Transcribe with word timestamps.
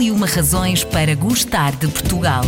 E 0.00 0.10
uma 0.10 0.26
razões 0.26 0.82
para 0.82 1.14
gostar 1.14 1.72
de 1.76 1.86
Portugal. 1.86 2.42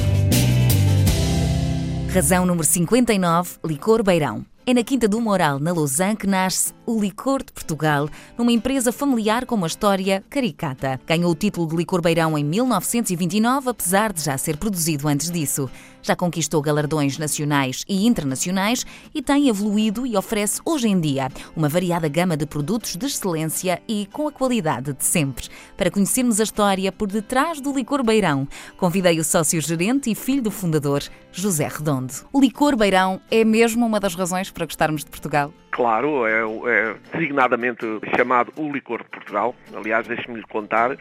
Razão 2.10 2.46
número 2.46 2.67
59, 2.67 3.58
Licor 3.62 4.02
Beirão. 4.02 4.46
É 4.64 4.72
na 4.72 4.84
Quinta 4.84 5.08
do 5.08 5.20
Moral, 5.20 5.58
na 5.58 5.72
Lausanne, 5.72 6.14
que 6.14 6.25
nasce 6.25 6.72
o 6.86 7.00
Licor 7.00 7.42
de 7.42 7.52
Portugal, 7.52 8.09
numa 8.38 8.52
empresa 8.52 8.93
familiar 8.93 9.45
com 9.45 9.57
uma 9.57 9.66
história 9.66 10.23
caricata. 10.30 11.00
Ganhou 11.05 11.32
o 11.32 11.34
título 11.34 11.66
de 11.66 11.75
Licor 11.75 12.00
Beirão 12.00 12.38
em 12.38 12.45
1929, 12.45 13.70
apesar 13.70 14.12
de 14.12 14.23
já 14.23 14.38
ser 14.38 14.56
produzido 14.59 15.09
antes 15.09 15.33
disso. 15.33 15.69
Já 16.01 16.16
conquistou 16.16 16.61
galardões 16.61 17.16
nacionais 17.16 17.84
e 17.88 18.06
internacionais 18.06 18.84
e 19.14 19.23
tem 19.23 19.48
evoluído 19.48 20.05
e 20.05 20.16
oferece 20.16 20.61
hoje 20.65 20.88
em 20.88 21.01
dia 21.01 21.29
uma 21.56 21.69
variada 21.69 22.09
gama 22.09 22.37
de 22.37 22.45
produtos 22.45 22.97
de 22.97 23.06
excelência 23.06 23.80
e 23.87 24.06
com 24.12 24.27
a 24.27 24.33
qualidade 24.33 24.92
de 24.92 25.05
sempre. 25.05 25.48
Para 25.77 25.91
conhecermos 25.91 26.41
a 26.41 26.45
história 26.45 26.91
por 26.91 27.09
detrás 27.09 27.60
do 27.60 27.73
Licor 27.73 28.05
Beirão, 28.05 28.48
convidei 28.77 29.20
o 29.20 29.24
sócio-gerente 29.24 30.10
e 30.10 30.15
filho 30.15 30.42
do 30.42 30.51
fundador, 30.51 31.02
José 31.30 31.69
Redondo. 31.69 32.12
O 32.33 32.41
Licor 32.41 32.77
Beirão 32.77 33.20
é 33.30 33.45
mesmo 33.45 33.87
uma 33.87 34.01
das 34.01 34.16
razões 34.16 34.51
para 34.52 34.65
gostarmos 34.65 35.05
de 35.05 35.11
Portugal? 35.11 35.52
Claro, 35.70 36.27
é, 36.27 36.42
é 36.70 36.95
designadamente 37.12 37.87
chamado 38.16 38.52
o 38.56 38.70
licor 38.70 39.02
de 39.02 39.09
Portugal. 39.09 39.55
Aliás, 39.75 40.06
deixe-me 40.06 40.37
lhe 40.37 40.47
contar 40.47 40.97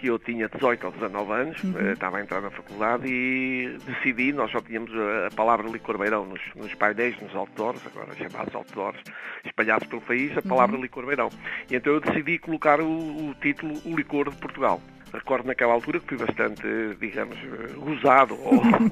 que 0.00 0.06
eu 0.06 0.18
tinha 0.18 0.48
18 0.48 0.86
ou 0.86 0.92
19 0.92 1.32
anos, 1.32 1.62
uhum. 1.62 1.74
Eh, 1.78 1.92
estava 1.92 2.18
a 2.18 2.20
entrar 2.22 2.40
na 2.40 2.50
faculdade 2.50 3.06
e 3.06 3.76
decidi, 3.86 4.32
nós 4.32 4.50
só 4.50 4.60
tínhamos 4.60 4.90
a 5.26 5.34
palavra 5.34 5.68
licor 5.68 5.98
beirão 5.98 6.26
nos, 6.26 6.40
nos 6.56 6.74
painéis, 6.74 7.20
nos 7.20 7.34
outdoors, 7.34 7.80
agora 7.86 8.14
chamados 8.14 8.54
outdoors, 8.54 8.98
espalhados 9.44 9.86
pelo 9.88 10.02
país, 10.02 10.36
a 10.36 10.42
palavra 10.42 10.76
uhum. 10.76 10.82
licor 10.82 11.06
beirão. 11.06 11.28
E 11.70 11.76
então 11.76 11.92
eu 11.92 12.00
decidi 12.00 12.38
colocar 12.38 12.80
o, 12.80 13.30
o 13.30 13.34
título 13.40 13.74
O 13.84 13.96
Licor 13.96 14.30
de 14.30 14.36
Portugal 14.36 14.80
recordo 15.14 15.46
naquela 15.46 15.72
altura 15.72 16.00
que 16.00 16.08
fui 16.08 16.18
bastante, 16.18 16.62
digamos, 17.00 17.36
gozado 17.76 18.36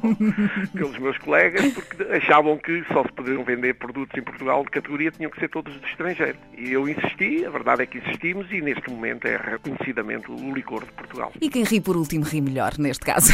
pelos 0.72 0.98
meus 0.98 1.19
colegas, 1.19 1.72
porque 1.72 2.02
achavam 2.14 2.56
que 2.58 2.84
só 2.92 3.02
se 3.02 3.12
poderiam 3.12 3.44
vender 3.44 3.74
produtos 3.74 4.16
em 4.16 4.22
Portugal 4.22 4.64
de 4.64 4.70
categoria 4.70 5.11
tinham 5.11 5.30
que 5.30 5.41
ser 5.41 5.48
todos 5.48 5.74
do 5.74 5.86
estrangeiro. 5.86 6.38
E 6.56 6.72
eu 6.72 6.88
insisti, 6.88 7.44
a 7.44 7.50
verdade 7.50 7.83
é 7.83 7.86
que 7.86 7.98
insistimos 7.98 8.50
e 8.50 8.61
neste 8.61 8.91
momento 8.91 9.27
é 9.27 9.36
reconhecidamente 9.36 10.30
o 10.30 10.55
licor 10.55 10.84
de 10.84 10.92
Portugal. 10.92 11.33
E 11.41 11.48
quem 11.48 11.64
ri 11.64 11.80
por 11.80 11.96
último 11.96 12.24
ri 12.24 12.41
melhor, 12.41 12.78
neste 12.78 13.05
caso. 13.05 13.33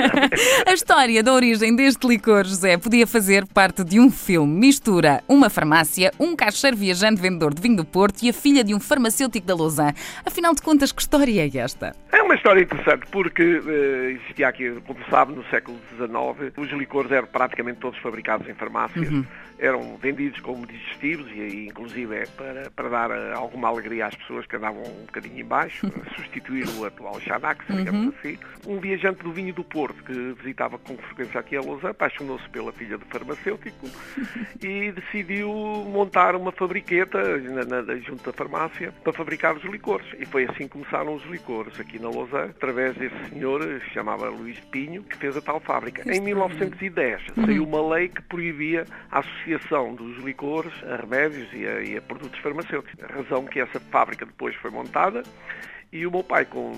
a 0.66 0.72
história 0.72 1.22
da 1.22 1.32
origem 1.32 1.74
deste 1.74 2.06
licor, 2.06 2.44
José, 2.44 2.76
podia 2.76 3.06
fazer 3.06 3.46
parte 3.46 3.82
de 3.82 3.98
um 3.98 4.10
filme. 4.10 4.60
Mistura 4.60 5.22
uma 5.28 5.48
farmácia, 5.48 6.12
um 6.18 6.36
caixeiro 6.36 6.76
viajante 6.76 7.20
vendedor 7.20 7.54
de 7.54 7.62
vinho 7.62 7.76
do 7.76 7.84
Porto 7.84 8.22
e 8.22 8.28
a 8.28 8.32
filha 8.32 8.62
de 8.62 8.74
um 8.74 8.80
farmacêutico 8.80 9.46
da 9.46 9.54
Lausanne. 9.54 9.94
Afinal 10.24 10.54
de 10.54 10.62
contas, 10.62 10.92
que 10.92 11.00
história 11.00 11.42
é 11.42 11.58
esta? 11.58 11.94
É 12.12 12.22
uma 12.22 12.34
história 12.34 12.60
interessante 12.60 13.06
porque 13.10 13.42
uh, 13.42 14.10
existia 14.10 14.48
aqui, 14.48 14.80
como 14.86 14.98
sabe, 15.08 15.32
no 15.32 15.44
século 15.44 15.78
XIX, 15.96 16.52
os 16.56 16.70
licores 16.70 17.10
eram 17.12 17.28
praticamente 17.28 17.78
todos 17.78 17.98
fabricados 18.00 18.48
em 18.48 18.54
farmácias. 18.54 19.08
Uhum 19.08 19.24
eram 19.60 19.96
vendidos 19.98 20.40
como 20.40 20.66
digestivos 20.66 21.30
e 21.32 21.40
aí 21.40 21.66
inclusive 21.68 22.16
é 22.16 22.26
para, 22.26 22.70
para 22.70 22.88
dar 22.88 23.10
eh, 23.10 23.32
alguma 23.34 23.68
alegria 23.68 24.06
às 24.06 24.14
pessoas 24.16 24.46
que 24.46 24.56
andavam 24.56 24.82
um 24.82 25.04
bocadinho 25.04 25.38
embaixo, 25.38 25.92
substituir 26.16 26.66
o 26.78 26.86
atual 26.86 27.20
Xanax, 27.20 27.64
digamos 27.68 28.06
uhum. 28.06 28.12
assim. 28.18 28.38
Um 28.66 28.80
viajante 28.80 29.22
do 29.22 29.30
vinho 29.30 29.52
do 29.52 29.62
Porto 29.62 30.02
que 30.02 30.12
visitava 30.40 30.78
com 30.78 30.96
frequência 30.96 31.38
aqui 31.38 31.56
a 31.56 31.60
Lausanne 31.60 31.90
apaixonou-se 31.90 32.48
pela 32.48 32.72
filha 32.72 32.96
do 32.96 33.04
farmacêutico 33.06 33.86
e 34.62 34.92
decidiu 34.92 35.52
montar 35.52 36.34
uma 36.34 36.52
fabriqueta 36.52 37.38
na, 37.38 37.82
na, 37.82 37.96
junto 37.96 38.24
da 38.24 38.32
farmácia 38.32 38.92
para 39.04 39.12
fabricar 39.12 39.54
os 39.54 39.64
licores. 39.64 40.06
E 40.18 40.24
foi 40.24 40.44
assim 40.44 40.64
que 40.64 40.70
começaram 40.70 41.14
os 41.14 41.24
licores 41.26 41.78
aqui 41.78 41.98
na 42.00 42.08
Lausanne, 42.08 42.50
através 42.50 42.96
desse 42.96 43.30
senhor, 43.30 43.60
que 43.60 43.80
se 43.80 43.90
chamava 43.90 44.28
Luís 44.28 44.58
Pinho, 44.70 45.02
que 45.02 45.16
fez 45.16 45.36
a 45.36 45.40
tal 45.40 45.60
fábrica. 45.60 46.02
Em 46.10 46.20
1910 46.20 47.20
uhum. 47.36 47.46
saiu 47.46 47.64
uma 47.64 47.94
lei 47.94 48.08
que 48.08 48.22
proibia 48.22 48.84
a 49.10 49.20
associação 49.20 49.50
associação 49.50 49.94
dos 49.94 50.16
licores 50.18 50.72
a 50.84 50.96
remédios 50.96 51.48
e 51.52 51.66
a, 51.66 51.80
e 51.80 51.96
a 51.96 52.02
produtos 52.02 52.38
farmacêuticos. 52.40 53.02
A 53.02 53.12
razão 53.12 53.44
que 53.44 53.60
essa 53.60 53.80
fábrica 53.80 54.26
depois 54.26 54.54
foi 54.56 54.70
montada 54.70 55.22
e 55.92 56.06
o 56.06 56.10
meu 56.10 56.22
pai, 56.22 56.44
com 56.44 56.72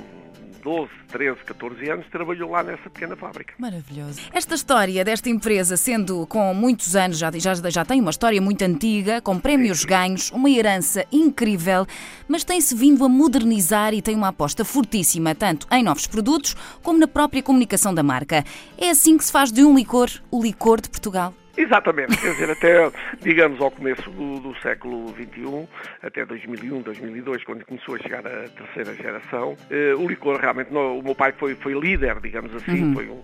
12, 0.62 0.91
13, 1.09 1.39
14 1.45 1.91
anos, 1.91 2.06
trabalhou 2.11 2.50
lá 2.50 2.62
nessa 2.62 2.89
pequena 2.89 3.17
fábrica. 3.17 3.55
Maravilhoso. 3.59 4.21
Esta 4.33 4.55
história 4.55 5.05
desta 5.05 5.28
empresa, 5.28 5.77
sendo 5.77 6.27
com 6.27 6.55
muitos 6.55 6.95
anos, 6.95 7.19
já, 7.19 7.31
já, 7.33 7.55
já 7.55 7.84
tem 7.84 8.00
uma 8.00 8.11
história 8.11 8.41
muito 8.41 8.62
antiga, 8.62 9.21
com 9.21 9.39
prémios 9.39 9.84
ganhos, 9.84 10.31
uma 10.31 10.49
herança 10.49 11.05
incrível, 11.12 11.87
mas 12.28 12.45
tem-se 12.45 12.75
vindo 12.75 13.05
a 13.05 13.09
modernizar 13.09 13.93
e 13.93 14.00
tem 14.00 14.15
uma 14.15 14.28
aposta 14.28 14.65
fortíssima, 14.65 15.34
tanto 15.34 15.67
em 15.71 15.83
novos 15.83 16.06
produtos 16.06 16.55
como 16.83 16.99
na 16.99 17.09
própria 17.09 17.43
comunicação 17.43 17.93
da 17.93 18.03
marca. 18.03 18.44
É 18.79 18.91
assim 18.91 19.19
que 19.19 19.25
se 19.25 19.33
faz 19.33 19.50
de 19.50 19.65
um 19.65 19.75
licor 19.75 20.09
o 20.31 20.43
licor 20.43 20.81
de 20.81 20.89
Portugal. 20.89 21.34
Exatamente, 21.56 22.16
quer 22.16 22.32
dizer, 22.32 22.50
até, 22.50 22.90
digamos, 23.20 23.60
ao 23.60 23.70
começo 23.70 24.10
do, 24.10 24.40
do, 24.40 24.56
século 24.60 25.08
XXI, 25.14 25.68
até 26.02 26.24
2001, 26.24 26.80
2002, 26.80 27.44
quando 27.44 27.64
começou 27.66 27.94
a 27.94 27.98
chegar 27.98 28.26
a 28.26 28.48
terceira 28.48 28.94
geração, 28.94 29.56
eh, 29.70 29.94
o 29.94 30.08
licor 30.08 30.40
realmente, 30.40 30.72
não, 30.72 30.98
o 30.98 31.02
meu 31.02 31.14
pai 31.14 31.32
foi, 31.32 31.54
foi 31.54 31.74
líder, 31.74 32.20
digamos 32.20 32.54
assim, 32.54 32.84
uhum. 32.84 32.94
foi 32.94 33.08
um, 33.08 33.22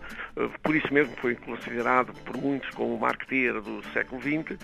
por 0.62 0.75
isso 0.75 0.93
mesmo 0.93 1.15
foi 1.16 1.34
considerado 1.34 2.12
por 2.25 2.37
muitos 2.37 2.71
como 2.71 2.94
o 2.94 3.00
marketeer 3.00 3.60
do 3.60 3.82
século 3.93 4.21
XX, 4.21 4.59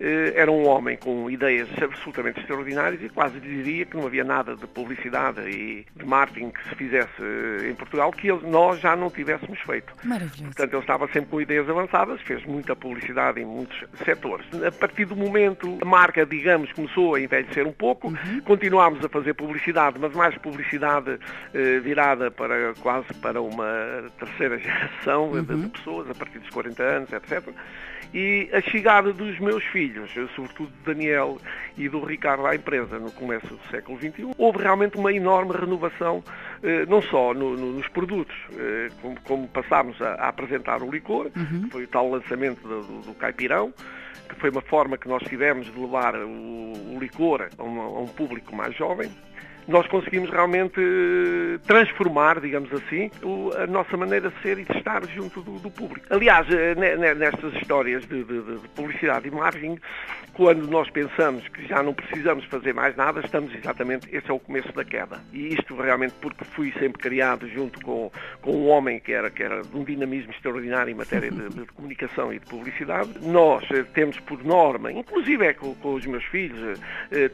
eh, 0.00 0.32
era 0.34 0.50
um 0.50 0.66
homem 0.66 0.96
com 0.96 1.30
ideias 1.30 1.68
absolutamente 1.80 2.40
extraordinárias 2.40 3.02
e 3.02 3.08
quase 3.10 3.38
diria 3.38 3.84
que 3.84 3.96
não 3.96 4.06
havia 4.06 4.24
nada 4.24 4.56
de 4.56 4.66
publicidade 4.66 5.40
e 5.42 5.86
de 5.94 6.06
marketing 6.06 6.50
que 6.50 6.68
se 6.68 6.74
fizesse 6.74 7.20
eh, 7.20 7.68
em 7.68 7.74
Portugal 7.74 8.10
que 8.10 8.32
nós 8.32 8.80
já 8.80 8.96
não 8.96 9.10
tivéssemos 9.10 9.60
feito. 9.60 9.92
Maravilhoso. 10.02 10.44
Portanto, 10.44 10.72
ele 10.72 10.80
estava 10.80 11.06
sempre 11.08 11.30
com 11.30 11.40
ideias 11.40 11.68
avançadas, 11.68 12.20
fez 12.22 12.44
muita 12.46 12.74
publicidade 12.74 13.40
em 13.40 13.44
muitos 13.44 13.76
setores. 14.04 14.46
A 14.66 14.72
partir 14.72 15.04
do 15.04 15.14
momento, 15.14 15.78
a 15.82 15.84
marca, 15.84 16.24
digamos, 16.24 16.72
começou 16.72 17.14
a 17.14 17.20
envelhecer 17.20 17.66
um 17.66 17.72
pouco, 17.72 18.08
uhum. 18.08 18.40
continuámos 18.40 19.04
a 19.04 19.08
fazer 19.08 19.34
publicidade, 19.34 19.98
mas 20.00 20.14
mais 20.14 20.36
publicidade 20.38 21.18
eh, 21.52 21.78
virada 21.80 22.30
para 22.30 22.72
quase 22.80 23.12
para 23.20 23.42
uma 23.42 24.06
terceira 24.18 24.56
geração 24.58 25.19
uhum. 25.26 25.42
de, 25.42 25.56
de 25.56 25.68
pessoas, 25.68 26.10
a 26.10 26.14
partir 26.14 26.38
dos 26.38 26.50
40 26.50 26.82
anos, 26.82 27.12
etc. 27.12 27.48
E 28.12 28.50
a 28.52 28.60
chegada 28.60 29.12
dos 29.12 29.38
meus 29.38 29.62
filhos, 29.64 30.10
sobretudo 30.34 30.70
do 30.70 30.84
Daniel 30.84 31.38
e 31.78 31.88
do 31.88 32.04
Ricardo 32.04 32.44
à 32.44 32.56
empresa 32.56 32.98
no 32.98 33.12
começo 33.12 33.46
do 33.46 33.60
século 33.70 33.98
XXI, 33.98 34.32
houve 34.36 34.58
realmente 34.58 34.96
uma 34.96 35.12
enorme 35.12 35.52
renovação, 35.52 36.24
eh, 36.62 36.84
não 36.86 37.00
só 37.02 37.32
no, 37.32 37.56
no, 37.56 37.72
nos 37.72 37.86
produtos, 37.86 38.34
eh, 38.58 38.88
como, 39.00 39.20
como, 39.20 39.48
passámos 39.48 40.00
a, 40.02 40.14
a, 40.14 40.28
apresentar 40.28 40.82
o 40.82 40.90
licor, 40.90 41.30
uhum. 41.36 41.62
que 41.62 41.70
foi 41.70 41.84
o 41.84 41.88
tal 41.88 42.10
lançamento 42.10 42.60
do, 42.66 42.82
do, 42.82 43.00
do 43.02 43.14
caipirão, 43.14 43.72
que 44.28 44.34
foi 44.40 44.50
uma 44.50 44.62
forma 44.62 44.98
que 44.98 45.08
nós 45.08 45.22
tivemos 45.22 45.72
de 45.72 45.78
levar 45.78 46.16
o, 46.16 46.26
o 46.28 46.98
licor 47.00 47.48
a, 47.56 47.62
uma, 47.62 47.84
a 47.84 48.00
um 48.00 48.08
público 48.08 48.56
mais 48.56 48.74
jovem, 48.74 49.08
nós 49.70 49.86
conseguimos 49.86 50.28
realmente 50.30 50.80
eh, 50.80 51.58
transformar, 51.64 52.40
digamos 52.40 52.72
assim, 52.72 53.08
a 53.56 53.66
nossa 53.68 53.96
maneira 53.96 54.28
de 54.28 54.42
ser 54.42 54.58
e 54.58 54.64
de 54.64 54.76
estar 54.76 55.06
junto 55.06 55.40
do, 55.42 55.58
do 55.60 55.70
público. 55.70 56.04
Aliás, 56.10 56.46
eh, 56.50 56.74
nestas 57.14 57.54
histórias 57.54 58.04
de, 58.06 58.24
de, 58.24 58.42
de, 58.42 58.68
publicidade 58.74 59.28
e 59.28 59.30
marketing, 59.30 59.78
quando 60.32 60.66
nós 60.68 60.90
pensamos 60.90 61.46
que 61.48 61.66
já 61.68 61.82
não 61.84 61.94
precisamos 61.94 62.44
fazer 62.46 62.74
mais 62.74 62.96
nada, 62.96 63.20
estamos 63.20 63.54
exatamente, 63.54 64.08
esse 64.14 64.28
é 64.28 64.34
o 64.34 64.40
começo 64.40 64.72
da 64.72 64.84
queda. 64.84 65.20
E 65.32 65.54
isto 65.54 65.76
realmente 65.76 66.14
porque 66.20 66.44
fui 66.44 66.72
sempre 66.72 67.00
criado 67.00 67.48
junto 67.48 67.80
com, 67.80 68.10
com 68.42 68.50
um 68.50 68.68
homem 68.68 68.98
que 68.98 69.12
era, 69.12 69.30
que 69.30 69.42
era 69.42 69.62
de 69.62 69.76
um 69.76 69.84
dinamismo 69.84 70.32
extraordinário 70.32 70.90
em 70.90 70.94
matéria 70.96 71.30
de, 71.30 71.48
de 71.48 71.64
comunicação 71.66 72.32
e 72.32 72.40
de 72.40 72.46
publicidade. 72.46 73.10
Nós 73.22 73.64
eh, 73.70 73.84
temos 73.94 74.18
por 74.18 74.42
norma, 74.44 74.90
inclusive 74.90 75.46
é 75.46 75.52
com, 75.52 75.76
com 75.76 75.94
os 75.94 76.04
meus 76.06 76.24
filhos, 76.24 76.80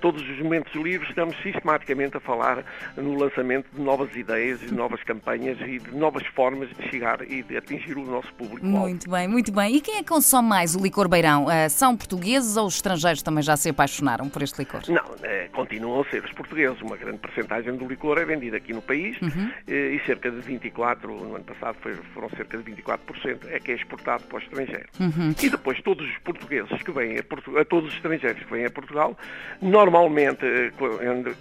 todos 0.00 0.22
os 0.22 0.38
momentos 0.40 0.74
livres, 0.74 1.08
estamos 1.08 1.36
sistematicamente 1.42 2.16
a 2.16 2.20
falar 2.26 2.64
no 2.96 3.14
lançamento 3.14 3.68
de 3.72 3.80
novas 3.80 4.14
ideias, 4.14 4.60
de 4.60 4.74
novas 4.74 5.02
campanhas 5.04 5.58
e 5.60 5.78
de 5.78 5.94
novas 5.94 6.26
formas 6.26 6.68
de 6.70 6.90
chegar 6.90 7.22
e 7.22 7.42
de 7.42 7.56
atingir 7.56 7.96
o 7.96 8.04
nosso 8.04 8.32
público. 8.34 8.66
Muito 8.66 9.08
bem, 9.08 9.28
muito 9.28 9.52
bem. 9.52 9.76
E 9.76 9.80
quem 9.80 9.94
é 9.94 10.02
que 10.02 10.08
consome 10.08 10.48
mais 10.48 10.74
o 10.74 10.82
licor 10.82 11.08
beirão? 11.08 11.44
Uh, 11.44 11.70
são 11.70 11.96
portugueses 11.96 12.56
ou 12.56 12.66
os 12.66 12.74
estrangeiros 12.74 13.22
também 13.22 13.42
já 13.42 13.56
se 13.56 13.68
apaixonaram 13.68 14.28
por 14.28 14.42
este 14.42 14.58
licor? 14.58 14.82
Não, 14.88 15.04
é, 15.22 15.48
continuam 15.52 16.00
a 16.02 16.04
ser 16.10 16.24
os 16.24 16.32
portugueses. 16.32 16.80
Uma 16.82 16.96
grande 16.96 17.18
porcentagem 17.18 17.76
do 17.76 17.86
licor 17.86 18.18
é 18.18 18.24
vendida 18.24 18.56
aqui 18.56 18.72
no 18.72 18.82
país 18.82 19.20
uhum. 19.22 19.46
Eh, 19.68 19.94
e 19.94 20.00
cerca 20.06 20.30
de 20.30 20.40
24, 20.40 21.12
no 21.12 21.36
ano 21.36 21.44
passado 21.44 21.76
foram 22.12 22.28
cerca 22.30 22.58
de 22.58 22.64
24% 22.72 23.46
é 23.48 23.60
que 23.60 23.72
é 23.72 23.74
exportado 23.74 24.24
para 24.24 24.36
o 24.36 24.40
estrangeiro. 24.40 24.88
Uhum. 24.98 25.34
E 25.42 25.48
depois 25.48 25.80
todos 25.82 26.08
os 26.08 26.18
portugueses 26.18 26.82
que 26.82 26.90
vêm 26.90 27.18
a, 27.18 27.22
Portugal, 27.22 27.64
todos 27.64 27.90
os 27.90 27.94
estrangeiros 27.96 28.42
que 28.42 28.50
vêm 28.50 28.66
a 28.66 28.70
Portugal, 28.70 29.16
normalmente 29.60 30.44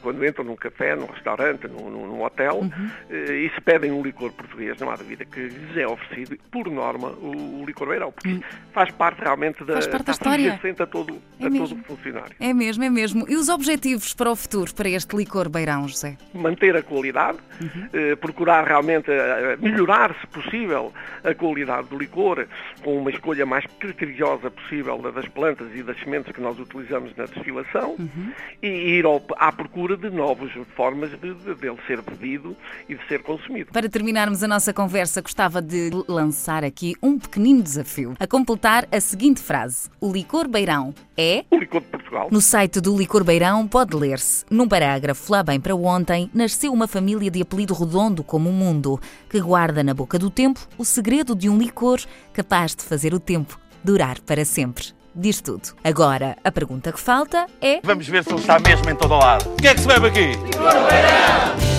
quando 0.01 0.25
entram 0.25 0.45
num 0.45 0.55
café 0.55 0.74
café, 0.75 0.95
num 0.95 1.05
restaurante, 1.05 1.67
num, 1.67 1.89
num 1.89 2.23
hotel, 2.23 2.57
uhum. 2.57 2.89
e 3.09 3.49
se 3.53 3.61
pedem 3.61 3.91
um 3.91 4.03
licor 4.03 4.31
português, 4.33 4.77
não 4.79 4.91
há 4.91 4.95
dúvida 4.95 5.25
que 5.25 5.39
lhes 5.39 5.77
é 5.77 5.87
oferecido, 5.87 6.37
por 6.51 6.69
norma, 6.69 7.09
o, 7.09 7.61
o 7.61 7.65
licor 7.65 7.87
beirão, 7.87 8.11
porque 8.11 8.29
uhum. 8.29 8.41
faz 8.73 8.91
parte 8.91 9.21
realmente 9.21 9.63
da, 9.63 9.73
faz 9.73 9.87
parte 9.87 10.05
da 10.05 10.11
história. 10.11 10.59
a 10.79 10.85
todo, 10.85 11.21
é 11.39 11.47
a 11.47 11.49
todo 11.49 11.75
funcionário. 11.83 12.35
É 12.39 12.53
mesmo, 12.53 12.83
é 12.83 12.89
mesmo. 12.89 13.25
E 13.29 13.35
os 13.35 13.49
objetivos 13.49 14.13
para 14.13 14.31
o 14.31 14.35
futuro, 14.35 14.73
para 14.73 14.89
este 14.89 15.15
licor 15.15 15.49
beirão, 15.49 15.87
José? 15.87 16.17
Manter 16.33 16.75
a 16.75 16.83
qualidade, 16.83 17.37
uhum. 17.61 17.87
eh, 17.93 18.15
procurar 18.15 18.65
realmente 18.65 19.09
eh, 19.09 19.57
melhorar, 19.59 20.15
se 20.19 20.27
possível, 20.27 20.93
a 21.23 21.33
qualidade 21.33 21.87
do 21.87 21.97
licor, 21.97 22.45
com 22.83 22.97
uma 22.97 23.09
escolha 23.09 23.45
mais 23.45 23.65
criteriosa 23.79 24.51
possível 24.51 24.97
das 25.11 25.27
plantas 25.29 25.67
e 25.73 25.83
das 25.83 25.97
sementes 25.99 26.33
que 26.33 26.41
nós 26.41 26.59
utilizamos 26.59 27.15
na 27.15 27.25
destilação, 27.25 27.95
uhum. 27.97 28.31
e 28.61 28.67
ir 28.67 29.05
ao, 29.05 29.21
à 29.37 29.51
procura 29.51 29.95
de 29.95 30.09
novas 30.09 30.54
formas 30.75 31.11
de, 31.11 31.33
de, 31.33 31.55
de 31.55 31.67
ele 31.67 31.77
ser 31.87 32.01
bebido 32.01 32.55
e 32.87 32.95
de 32.95 33.07
ser 33.07 33.21
consumido. 33.23 33.71
Para 33.71 33.89
terminarmos 33.89 34.43
a 34.43 34.47
nossa 34.47 34.73
conversa, 34.73 35.21
gostava 35.21 35.61
de 35.61 35.89
lançar 36.07 36.63
aqui 36.63 36.95
um 37.01 37.19
pequenino 37.19 37.61
desafio, 37.61 38.15
a 38.19 38.27
completar 38.27 38.87
a 38.91 38.99
seguinte 38.99 39.41
frase: 39.41 39.89
O 39.99 40.11
licor 40.11 40.47
beirão 40.47 40.93
é. 41.17 41.45
O 41.49 41.57
licor 41.57 41.81
de 41.81 41.87
Portugal. 41.87 42.27
No 42.31 42.41
site 42.41 42.79
do 42.79 42.97
Licor 42.97 43.23
Beirão 43.23 43.67
pode 43.67 43.95
ler-se: 43.95 44.45
Num 44.49 44.67
parágrafo 44.67 45.31
lá 45.31 45.43
bem 45.43 45.59
para 45.59 45.75
ontem, 45.75 46.29
nasceu 46.33 46.71
uma 46.71 46.87
família 46.87 47.29
de 47.29 47.41
apelido 47.41 47.73
redondo 47.73 48.23
como 48.23 48.49
o 48.49 48.53
mundo, 48.53 48.99
que 49.29 49.39
guarda 49.39 49.83
na 49.83 49.93
boca 49.93 50.17
do 50.19 50.29
tempo 50.29 50.59
o 50.77 50.85
segredo 50.85 51.35
de 51.35 51.49
um 51.49 51.57
licor 51.57 51.99
capaz 52.33 52.75
de 52.75 52.83
fazer 52.83 53.13
o 53.13 53.19
tempo 53.19 53.59
durar 53.83 54.19
para 54.21 54.43
sempre 54.43 54.94
diz 55.15 55.41
tudo. 55.41 55.69
Agora, 55.83 56.37
a 56.43 56.51
pergunta 56.51 56.91
que 56.91 56.99
falta 56.99 57.47
é. 57.61 57.79
Vamos 57.83 58.07
ver 58.07 58.23
se 58.23 58.31
ele 58.31 58.39
está 58.39 58.59
mesmo 58.59 58.89
em 58.89 58.95
todo 58.95 59.13
o 59.13 59.17
lado. 59.17 59.49
O 59.49 59.55
que 59.55 59.67
é 59.67 59.73
que 59.73 59.81
se 59.81 59.87
bebe 59.87 60.07
aqui? 60.07 60.27
Licor 60.27 60.73
Beirão! 60.89 61.74